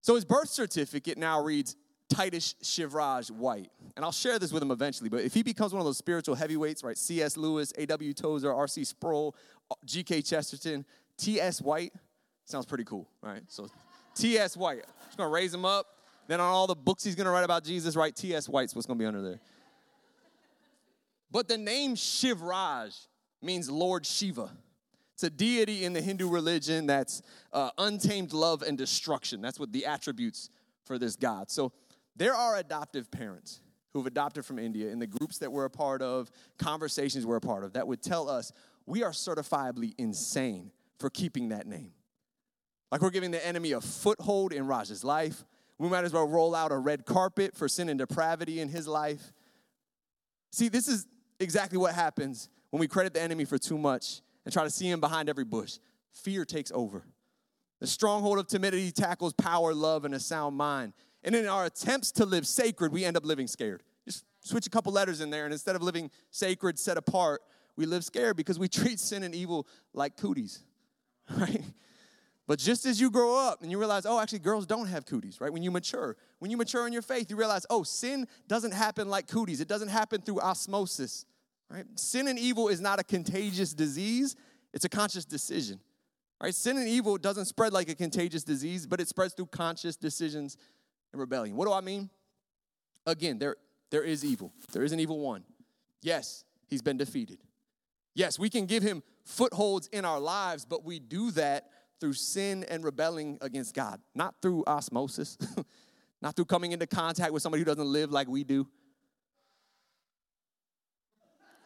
[0.00, 1.76] So his birth certificate now reads
[2.08, 3.70] Titus Shivraj White.
[3.96, 6.34] And I'll share this with him eventually, but if he becomes one of those spiritual
[6.34, 6.96] heavyweights, right?
[6.96, 7.36] C.S.
[7.36, 8.12] Lewis, A.W.
[8.12, 8.84] Tozer, R.C.
[8.84, 9.36] Sproul,
[9.84, 10.22] G.K.
[10.22, 10.84] Chesterton,
[11.18, 11.60] T.S.
[11.60, 11.92] White,
[12.44, 13.42] sounds pretty cool, right?
[13.48, 13.68] So
[14.14, 14.56] T.S.
[14.56, 14.84] White.
[15.06, 15.86] Just gonna raise him up.
[16.28, 18.48] Then on all the books he's gonna write about Jesus, write T.S.
[18.48, 19.40] White's what's gonna be under there.
[21.30, 23.06] But the name Shivraj
[23.40, 24.50] means Lord Shiva.
[25.14, 27.22] It's a deity in the Hindu religion that's
[27.52, 29.40] uh, untamed love and destruction.
[29.40, 30.50] That's what the attributes
[30.84, 31.50] for this God.
[31.50, 31.72] So
[32.16, 33.60] there are adoptive parents
[33.92, 37.40] who've adopted from India in the groups that we're a part of, conversations we're a
[37.40, 38.52] part of, that would tell us
[38.86, 41.92] we are certifiably insane for keeping that name.
[42.92, 45.46] Like we're giving the enemy a foothold in Raj's life.
[45.78, 48.86] We might as well roll out a red carpet for sin and depravity in his
[48.86, 49.32] life.
[50.52, 51.06] See, this is
[51.40, 54.90] exactly what happens when we credit the enemy for too much and try to see
[54.90, 55.78] him behind every bush.
[56.12, 57.06] Fear takes over.
[57.80, 60.92] The stronghold of timidity tackles power, love, and a sound mind.
[61.24, 63.82] And in our attempts to live sacred, we end up living scared.
[64.04, 67.40] Just switch a couple letters in there, and instead of living sacred, set apart,
[67.74, 70.62] we live scared because we treat sin and evil like cooties,
[71.38, 71.62] right?
[72.46, 75.40] But just as you grow up and you realize, oh, actually, girls don't have cooties,
[75.40, 75.52] right?
[75.52, 79.08] When you mature, when you mature in your faith, you realize, oh, sin doesn't happen
[79.08, 79.60] like cooties.
[79.60, 81.24] It doesn't happen through osmosis,
[81.70, 81.84] right?
[81.94, 84.34] Sin and evil is not a contagious disease,
[84.72, 85.78] it's a conscious decision,
[86.42, 86.54] right?
[86.54, 90.56] Sin and evil doesn't spread like a contagious disease, but it spreads through conscious decisions
[91.12, 91.56] and rebellion.
[91.56, 92.10] What do I mean?
[93.06, 93.56] Again, there,
[93.90, 94.52] there is evil.
[94.72, 95.44] There is an evil one.
[96.02, 97.38] Yes, he's been defeated.
[98.14, 101.68] Yes, we can give him footholds in our lives, but we do that
[102.02, 105.38] through sin and rebelling against God, not through osmosis,
[106.20, 108.66] not through coming into contact with somebody who doesn't live like we do.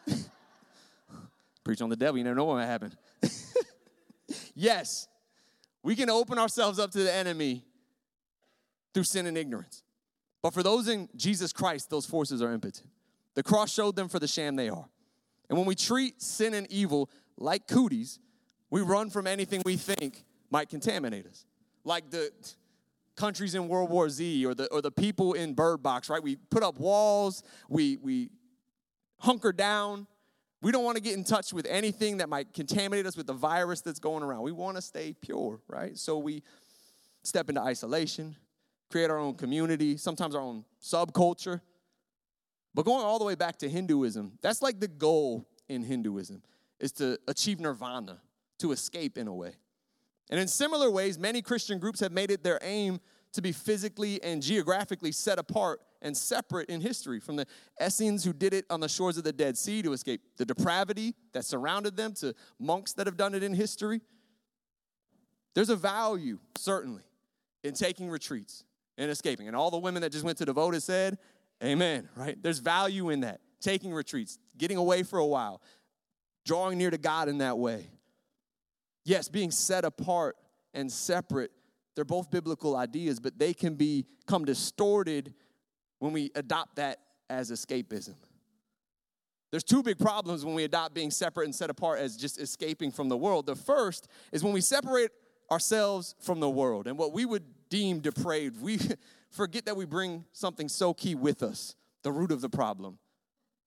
[1.64, 2.94] Preach on the devil, you never know what might happen.
[4.54, 5.08] yes,
[5.82, 7.64] we can open ourselves up to the enemy
[8.92, 9.84] through sin and ignorance.
[10.42, 12.90] But for those in Jesus Christ, those forces are impotent.
[13.36, 14.84] The cross showed them for the sham they are.
[15.48, 18.18] And when we treat sin and evil like cooties,
[18.68, 21.44] we run from anything we think might contaminate us.
[21.84, 22.30] Like the
[23.16, 26.22] countries in World War Z or the, or the people in Bird Box, right?
[26.22, 28.30] We put up walls, we, we
[29.18, 30.06] hunker down.
[30.62, 33.34] We don't want to get in touch with anything that might contaminate us with the
[33.34, 34.42] virus that's going around.
[34.42, 35.96] We want to stay pure, right?
[35.96, 36.42] So we
[37.22, 38.36] step into isolation,
[38.90, 41.60] create our own community, sometimes our own subculture.
[42.74, 46.42] But going all the way back to Hinduism, that's like the goal in Hinduism
[46.80, 48.20] is to achieve nirvana,
[48.58, 49.52] to escape in a way.
[50.30, 53.00] And in similar ways, many Christian groups have made it their aim
[53.32, 57.46] to be physically and geographically set apart and separate in history from the
[57.82, 61.14] Essenes who did it on the shores of the Dead Sea to escape the depravity
[61.32, 64.00] that surrounded them, to monks that have done it in history.
[65.54, 67.02] There's a value, certainly,
[67.64, 68.64] in taking retreats
[68.98, 69.48] and escaping.
[69.48, 71.18] And all the women that just went to Devoted said,
[71.64, 72.40] Amen, right?
[72.42, 73.40] There's value in that.
[73.60, 75.62] Taking retreats, getting away for a while,
[76.44, 77.86] drawing near to God in that way.
[79.06, 80.36] Yes, being set apart
[80.74, 81.52] and separate,
[81.94, 85.32] they're both biblical ideas, but they can become distorted
[86.00, 86.98] when we adopt that
[87.30, 88.16] as escapism.
[89.52, 92.90] There's two big problems when we adopt being separate and set apart as just escaping
[92.90, 93.46] from the world.
[93.46, 95.12] The first is when we separate
[95.52, 98.80] ourselves from the world and what we would deem depraved, we
[99.30, 102.98] forget that we bring something so key with us the root of the problem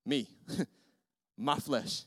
[0.06, 0.28] me,
[1.38, 2.04] my flesh.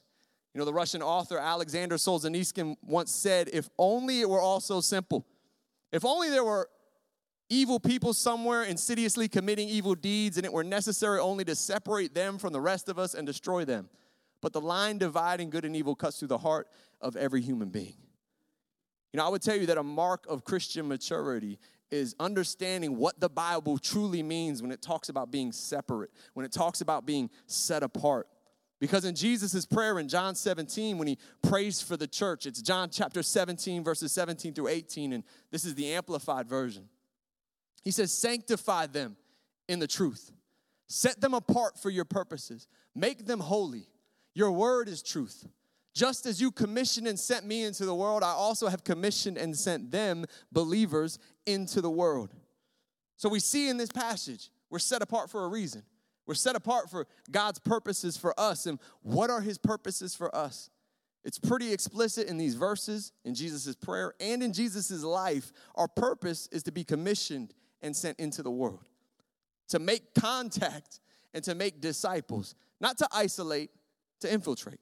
[0.54, 4.80] You know, the Russian author Alexander Solzhenitsyn once said, If only it were all so
[4.80, 5.26] simple.
[5.92, 6.68] If only there were
[7.48, 12.38] evil people somewhere insidiously committing evil deeds and it were necessary only to separate them
[12.38, 13.88] from the rest of us and destroy them.
[14.40, 16.68] But the line dividing good and evil cuts through the heart
[17.00, 17.96] of every human being.
[19.12, 21.58] You know, I would tell you that a mark of Christian maturity
[21.90, 26.52] is understanding what the Bible truly means when it talks about being separate, when it
[26.52, 28.26] talks about being set apart.
[28.82, 32.90] Because in Jesus' prayer in John 17, when he prays for the church, it's John
[32.90, 36.88] chapter 17, verses 17 through 18, and this is the amplified version.
[37.84, 39.16] He says, Sanctify them
[39.68, 40.32] in the truth,
[40.88, 43.86] set them apart for your purposes, make them holy.
[44.34, 45.46] Your word is truth.
[45.94, 49.56] Just as you commissioned and sent me into the world, I also have commissioned and
[49.56, 52.34] sent them, believers, into the world.
[53.16, 55.84] So we see in this passage, we're set apart for a reason.
[56.26, 58.66] We're set apart for God's purposes for us.
[58.66, 60.70] And what are his purposes for us?
[61.24, 65.52] It's pretty explicit in these verses, in Jesus' prayer, and in Jesus' life.
[65.76, 68.88] Our purpose is to be commissioned and sent into the world,
[69.68, 71.00] to make contact
[71.34, 73.70] and to make disciples, not to isolate,
[74.20, 74.80] to infiltrate.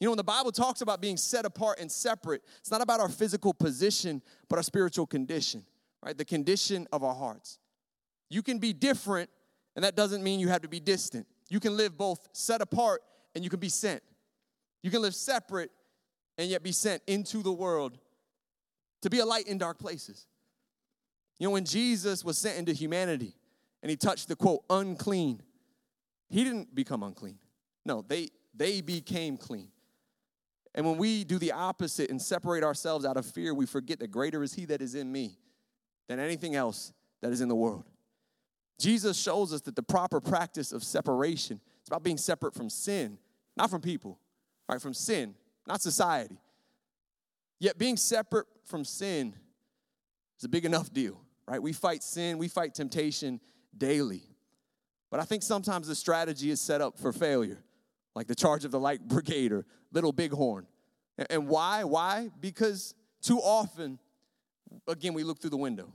[0.00, 3.00] You know, when the Bible talks about being set apart and separate, it's not about
[3.00, 5.64] our physical position, but our spiritual condition,
[6.02, 6.16] right?
[6.16, 7.58] The condition of our hearts.
[8.30, 9.28] You can be different,
[9.76, 11.26] and that doesn't mean you have to be distant.
[11.48, 13.02] You can live both set apart
[13.34, 14.02] and you can be sent.
[14.82, 15.70] You can live separate
[16.38, 17.98] and yet be sent into the world
[19.02, 20.26] to be a light in dark places.
[21.38, 23.34] You know, when Jesus was sent into humanity
[23.82, 25.42] and he touched the quote, unclean,
[26.28, 27.38] he didn't become unclean.
[27.84, 29.68] No, they, they became clean.
[30.74, 34.10] And when we do the opposite and separate ourselves out of fear, we forget that
[34.10, 35.38] greater is He that is in me
[36.08, 37.84] than anything else that is in the world.
[38.80, 43.18] Jesus shows us that the proper practice of separation is about being separate from sin,
[43.56, 44.18] not from people,
[44.68, 44.80] right?
[44.80, 45.34] From sin,
[45.66, 46.40] not society.
[47.58, 49.34] Yet being separate from sin
[50.38, 51.62] is a big enough deal, right?
[51.62, 53.38] We fight sin, we fight temptation
[53.76, 54.22] daily.
[55.10, 57.62] But I think sometimes the strategy is set up for failure
[58.14, 60.66] like the charge of the light brigade or little bighorn.
[61.28, 61.84] And why?
[61.84, 62.30] Why?
[62.40, 63.98] Because too often,
[64.88, 65.92] again, we look through the window.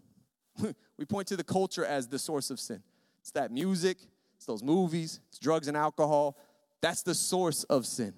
[0.97, 2.81] we point to the culture as the source of sin.
[3.21, 3.97] It's that music,
[4.35, 6.37] it's those movies, it's drugs and alcohol.
[6.81, 8.13] That's the source of sin.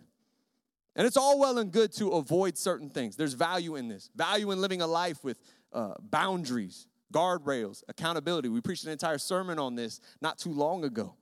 [0.96, 3.16] And it's all well and good to avoid certain things.
[3.16, 5.40] There's value in this, value in living a life with
[5.72, 8.50] uh, boundaries, guardrails, accountability.
[8.50, 11.16] We preached an entire sermon on this not too long ago.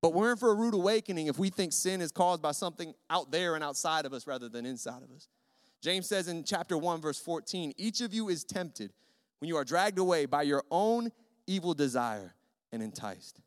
[0.00, 2.94] But we're in for a rude awakening if we think sin is caused by something
[3.10, 5.28] out there and outside of us rather than inside of us.
[5.82, 8.92] James says in chapter 1, verse 14, each of you is tempted
[9.40, 11.10] when you are dragged away by your own
[11.46, 12.34] evil desire
[12.72, 13.40] and enticed.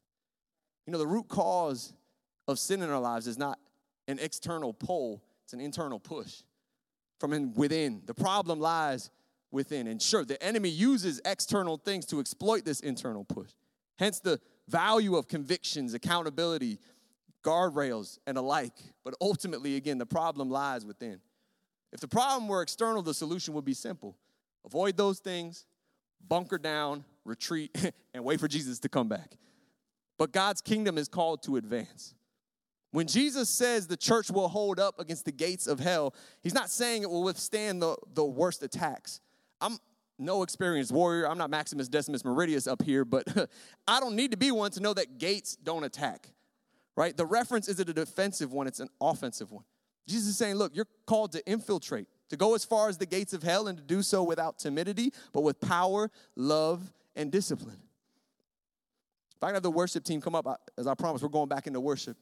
[0.86, 1.94] You know, the root cause
[2.48, 3.60] of sin in our lives is not
[4.08, 6.42] an external pull, it's an internal push
[7.20, 8.02] from within.
[8.06, 9.12] The problem lies
[9.52, 9.88] within.
[9.88, 13.52] And sure, the enemy uses external things to exploit this internal push.
[14.00, 16.80] Hence the value of convictions, accountability,
[17.44, 18.74] guardrails, and alike.
[19.04, 21.20] But ultimately, again, the problem lies within.
[21.94, 24.18] If the problem were external, the solution would be simple
[24.64, 25.66] avoid those things,
[26.28, 27.72] bunker down, retreat,
[28.14, 29.38] and wait for Jesus to come back.
[30.18, 32.14] But God's kingdom is called to advance.
[32.92, 36.70] When Jesus says the church will hold up against the gates of hell, he's not
[36.70, 39.22] saying it will withstand the, the worst attacks.
[39.62, 39.78] I'm,
[40.20, 41.28] no experienced warrior.
[41.28, 43.26] I'm not Maximus Decimus Meridius up here, but
[43.88, 46.28] I don't need to be one to know that gates don't attack,
[46.96, 47.16] right?
[47.16, 49.64] The reference isn't a defensive one, it's an offensive one.
[50.08, 53.34] Jesus is saying, look, you're called to infiltrate, to go as far as the gates
[53.34, 57.76] of hell and to do so without timidity, but with power, love, and discipline.
[59.36, 61.68] If I can have the worship team come up, as I promised, we're going back
[61.68, 62.16] into worship.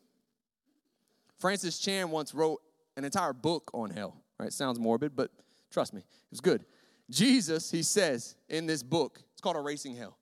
[1.38, 2.60] Francis Chan once wrote
[2.98, 4.52] an entire book on hell, right?
[4.52, 5.30] Sounds morbid, but
[5.70, 6.66] trust me, it was good.
[7.12, 10.18] Jesus, he says in this book, it's called Erasing Hell.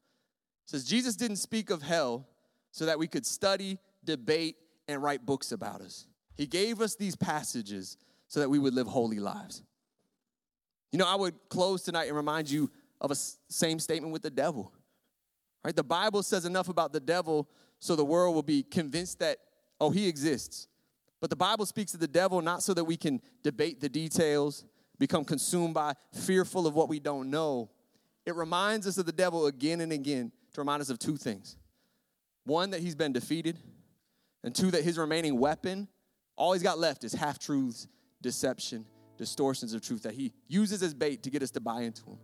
[0.65, 2.28] Says Jesus didn't speak of hell
[2.71, 4.58] so that we could study, debate,
[4.89, 6.07] and write books about us.
[6.36, 7.95] He gave us these passages
[8.28, 9.64] so that we would live holy lives.
[10.91, 12.71] You know, I would close tonight and remind you
[13.01, 14.71] of a same statement with the devil.
[15.63, 15.75] Right?
[15.75, 19.38] The Bible says enough about the devil so the world will be convinced that
[19.79, 20.67] oh, he exists.
[21.19, 24.65] But the Bible speaks of the devil not so that we can debate the details,
[24.99, 27.69] become consumed by, fearful of what we don't know,
[28.25, 31.55] it reminds us of the devil again and again to remind us of two things.
[32.43, 33.57] One, that he's been defeated,
[34.43, 35.88] and two, that his remaining weapon,
[36.35, 37.88] all he's got left is half truths,
[38.21, 38.85] deception,
[39.18, 42.18] distortions of truth that he uses as bait to get us to buy into him.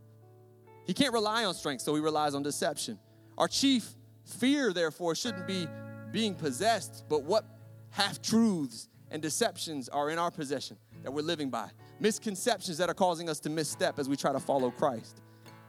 [0.86, 3.00] He can't rely on strength, so he relies on deception.
[3.38, 3.88] Our chief
[4.26, 5.68] fear, therefore, shouldn't be
[6.12, 7.46] being possessed, but what
[7.89, 11.70] half truths and deceptions are in our possession that we're living by.
[12.00, 15.22] Misconceptions that are causing us to misstep as we try to follow Christ,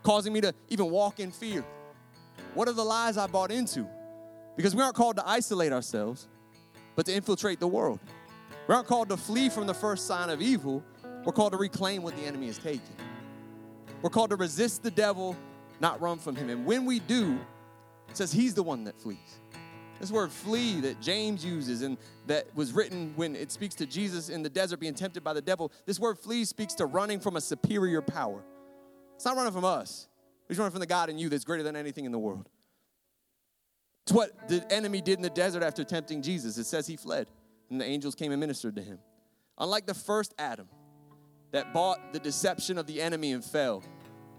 [0.02, 1.64] causing me to even walk in fear.
[2.54, 3.86] What are the lies I bought into?
[4.56, 6.28] Because we aren't called to isolate ourselves,
[6.96, 8.00] but to infiltrate the world.
[8.68, 10.82] We aren't called to flee from the first sign of evil,
[11.24, 12.82] we're called to reclaim what the enemy has taken.
[14.02, 15.36] We're called to resist the devil,
[15.80, 16.50] not run from him.
[16.50, 17.38] And when we do,
[18.08, 19.40] it says he's the one that flees.
[20.00, 21.96] This word flee that James uses and
[22.26, 25.40] that was written when it speaks to Jesus in the desert being tempted by the
[25.40, 28.42] devil, this word flee speaks to running from a superior power.
[29.14, 30.08] It's not running from us,
[30.48, 32.48] he's running from the God in you that's greater than anything in the world.
[34.04, 36.58] It's what the enemy did in the desert after tempting Jesus.
[36.58, 37.26] It says he fled,
[37.70, 38.98] and the angels came and ministered to him.
[39.56, 40.68] Unlike the first Adam
[41.54, 43.80] that bought the deception of the enemy and fell,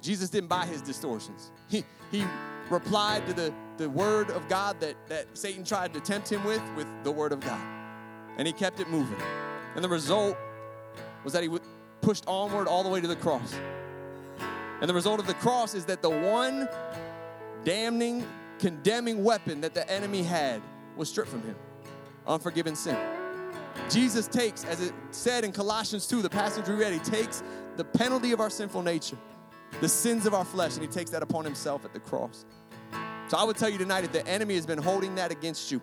[0.01, 1.49] Jesus didn't buy his distortions.
[1.70, 2.26] He, he
[2.70, 6.61] replied to the, the word of God that, that Satan tried to tempt him with,
[6.76, 7.66] with the word of God.
[8.38, 9.18] And he kept it moving.
[9.76, 10.36] And the result
[11.24, 11.49] was that he
[12.01, 13.55] pushed onward all the way to the cross.
[14.82, 16.68] And the result of the cross is that the one
[17.63, 18.28] damning,
[18.59, 20.61] condemning weapon that the enemy had
[20.97, 21.55] was stripped from him
[22.28, 22.97] unforgiven sin.
[23.89, 27.43] Jesus takes, as it said in Colossians 2, the passage we read, he takes
[27.76, 29.17] the penalty of our sinful nature
[29.82, 32.45] the sins of our flesh, and He takes that upon Himself at the cross.
[33.28, 35.82] So I would tell you tonight if the enemy has been holding that against you,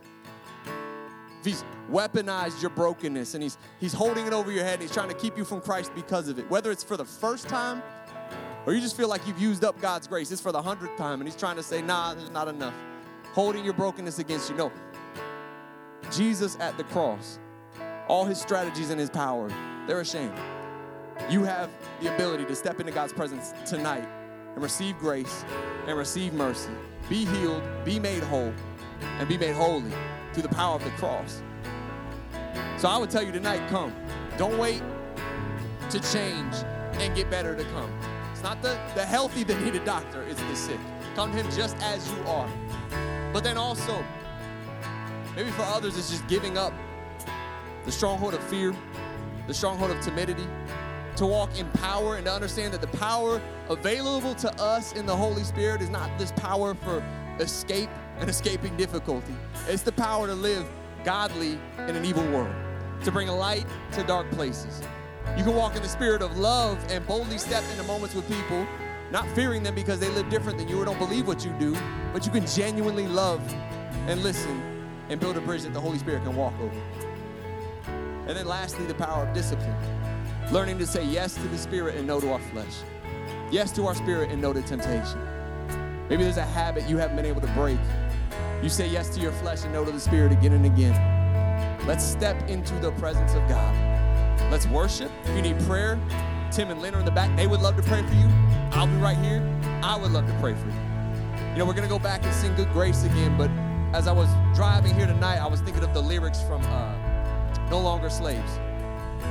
[1.41, 4.93] if he's weaponized your brokenness and he's he's holding it over your head and he's
[4.93, 7.83] trying to keep you from Christ because of it, whether it's for the first time
[8.65, 11.21] or you just feel like you've used up God's grace, it's for the hundredth time
[11.21, 12.75] and he's trying to say, nah, there's not enough.
[13.33, 14.57] Holding your brokenness against you.
[14.57, 14.71] No.
[16.13, 17.41] Jesus at the cross,
[18.13, 19.49] all his strategies and his power,
[19.87, 20.39] they're ashamed
[21.31, 21.71] you have
[22.03, 24.07] the ability to step into God's presence tonight
[24.55, 25.47] and receive grace
[25.87, 26.73] and receive mercy,
[27.09, 28.53] be healed, be made whole,
[29.01, 29.93] and be made holy
[30.35, 31.43] through the power of the cross.
[32.77, 33.95] So I would tell you tonight come.
[34.37, 34.83] Don't wait
[35.89, 36.55] to change
[36.95, 37.91] and get better to come.
[38.33, 40.81] It's not the, the healthy that need a doctor, it's the sick.
[41.15, 42.51] Come to Him just as you are.
[43.33, 44.05] But then also,
[45.35, 46.75] maybe for others, it's just giving up
[47.85, 48.75] the stronghold of fear,
[49.47, 50.47] the stronghold of timidity,
[51.17, 55.15] to walk in power and to understand that the power available to us in the
[55.15, 57.05] Holy Spirit is not this power for
[57.39, 59.35] escape and escaping difficulty.
[59.69, 60.67] It's the power to live
[61.05, 62.55] godly in an evil world,
[63.05, 64.83] to bring light to dark places.
[65.37, 68.67] You can walk in the spirit of love and boldly step into moments with people,
[69.11, 71.77] not fearing them because they live different than you or don't believe what you do,
[72.13, 73.41] but you can genuinely love
[74.07, 77.12] and listen and build a bridge that the Holy Spirit can walk over.
[78.27, 79.77] And then lastly, the power of discipline
[80.51, 82.75] Learning to say yes to the Spirit and no to our flesh.
[83.51, 85.19] Yes to our spirit and no to temptation.
[86.11, 87.79] Maybe there's a habit you haven't been able to break.
[88.63, 91.87] You say yes to your flesh and no to the Spirit again and again.
[91.87, 93.75] Let's step into the presence of God.
[94.51, 95.11] Let's worship.
[95.25, 95.99] If you need prayer,
[96.51, 97.35] Tim and Lynn are in the back.
[97.35, 98.29] They would love to pray for you.
[98.73, 99.43] I'll be right here.
[99.83, 101.53] I would love to pray for you.
[101.53, 103.51] You know, we're going to go back and sing Good Grace again, but
[103.97, 106.95] as I was driving here tonight, I was thinking of the lyrics from uh,
[107.73, 108.59] No Longer Slaves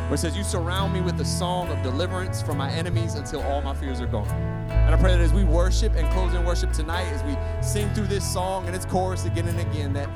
[0.07, 3.43] where it says, You surround me with the song of deliverance from my enemies until
[3.43, 4.27] all my fears are gone.
[4.71, 7.93] And I pray that as we worship and close in worship tonight, as we sing
[7.93, 10.09] through this song and its chorus again and again, that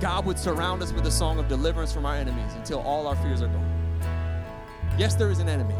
[0.00, 3.16] God would surround us with a song of deliverance from our enemies until all our
[3.16, 4.44] fears are gone.
[4.96, 5.74] Yes, there is an enemy,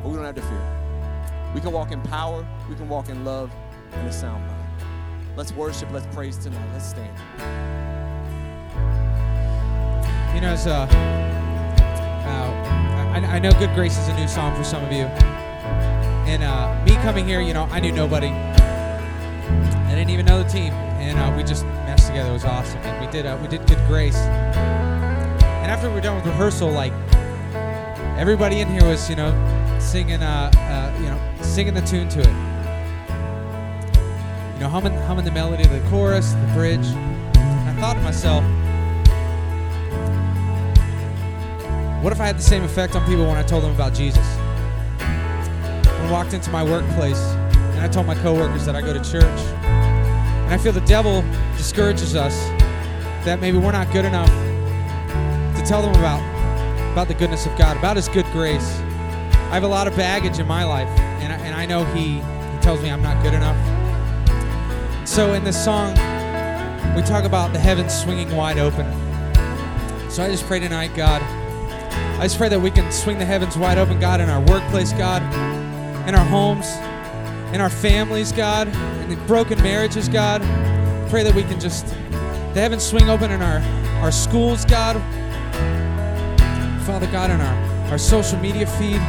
[0.00, 1.52] but we don't have to fear.
[1.56, 3.50] We can walk in power, we can walk in love,
[3.94, 5.36] and a sound mind.
[5.36, 6.68] Let's worship, let's praise tonight.
[6.72, 7.71] Let's stand.
[10.34, 12.52] You know, it's uh, uh
[13.12, 15.04] I, I, know Good Grace is a new song for some of you.
[16.24, 18.28] And uh, me coming here, you know, I knew nobody.
[18.28, 20.72] I didn't even know the team.
[20.72, 22.30] And uh, we just meshed together.
[22.30, 22.78] It was awesome.
[22.78, 24.16] And we did, uh, we did Good Grace.
[24.16, 26.92] And after we were done with rehearsal, like,
[28.16, 29.32] everybody in here was, you know,
[29.78, 32.26] singing, uh, uh, you know, singing the tune to it.
[34.54, 36.86] You know, humming, humming the melody of the chorus, the bridge.
[37.36, 38.44] And I thought to myself,
[42.02, 44.26] What if I had the same effect on people when I told them about Jesus?
[44.98, 48.98] When I walked into my workplace and I told my coworkers that I go to
[48.98, 49.22] church,
[49.62, 51.22] and I feel the devil
[51.56, 52.34] discourages us
[53.24, 56.20] that maybe we're not good enough to tell them about
[56.90, 58.80] about the goodness of God, about His good grace.
[58.80, 62.14] I have a lot of baggage in my life, and I, and I know He
[62.14, 63.56] He tells me I'm not good enough.
[65.06, 65.92] So in this song,
[66.96, 68.90] we talk about the heavens swinging wide open.
[70.10, 71.22] So I just pray tonight, God
[72.22, 74.92] I just pray that we can swing the heavens wide open, God, in our workplace,
[74.92, 75.20] God,
[76.06, 76.68] in our homes,
[77.52, 80.40] in our families, God, in the broken marriages, God.
[81.10, 83.58] Pray that we can just, the heavens swing open in our,
[84.04, 84.94] our schools, God.
[86.86, 89.00] Father God, in our, our social media feed.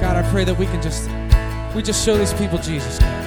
[0.00, 1.10] God, I pray that we can just,
[1.74, 3.25] we just show these people Jesus, God.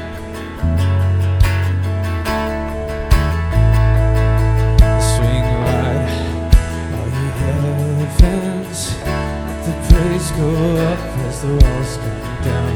[10.39, 10.51] Go
[10.91, 12.75] up as the walls come down.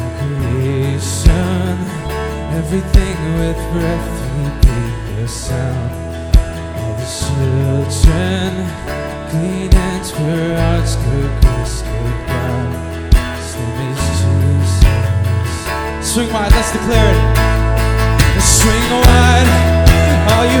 [0.00, 1.76] All creation,
[2.60, 4.08] everything with breath,
[4.40, 5.90] repeat the sound.
[6.80, 8.50] All the children,
[9.28, 12.70] clean hands, pure hearts, good grace, good God.
[13.36, 14.88] His name is Jesus.
[16.12, 17.20] Swing wide, let's declare it.
[18.40, 19.48] Swing wide,
[20.32, 20.60] all you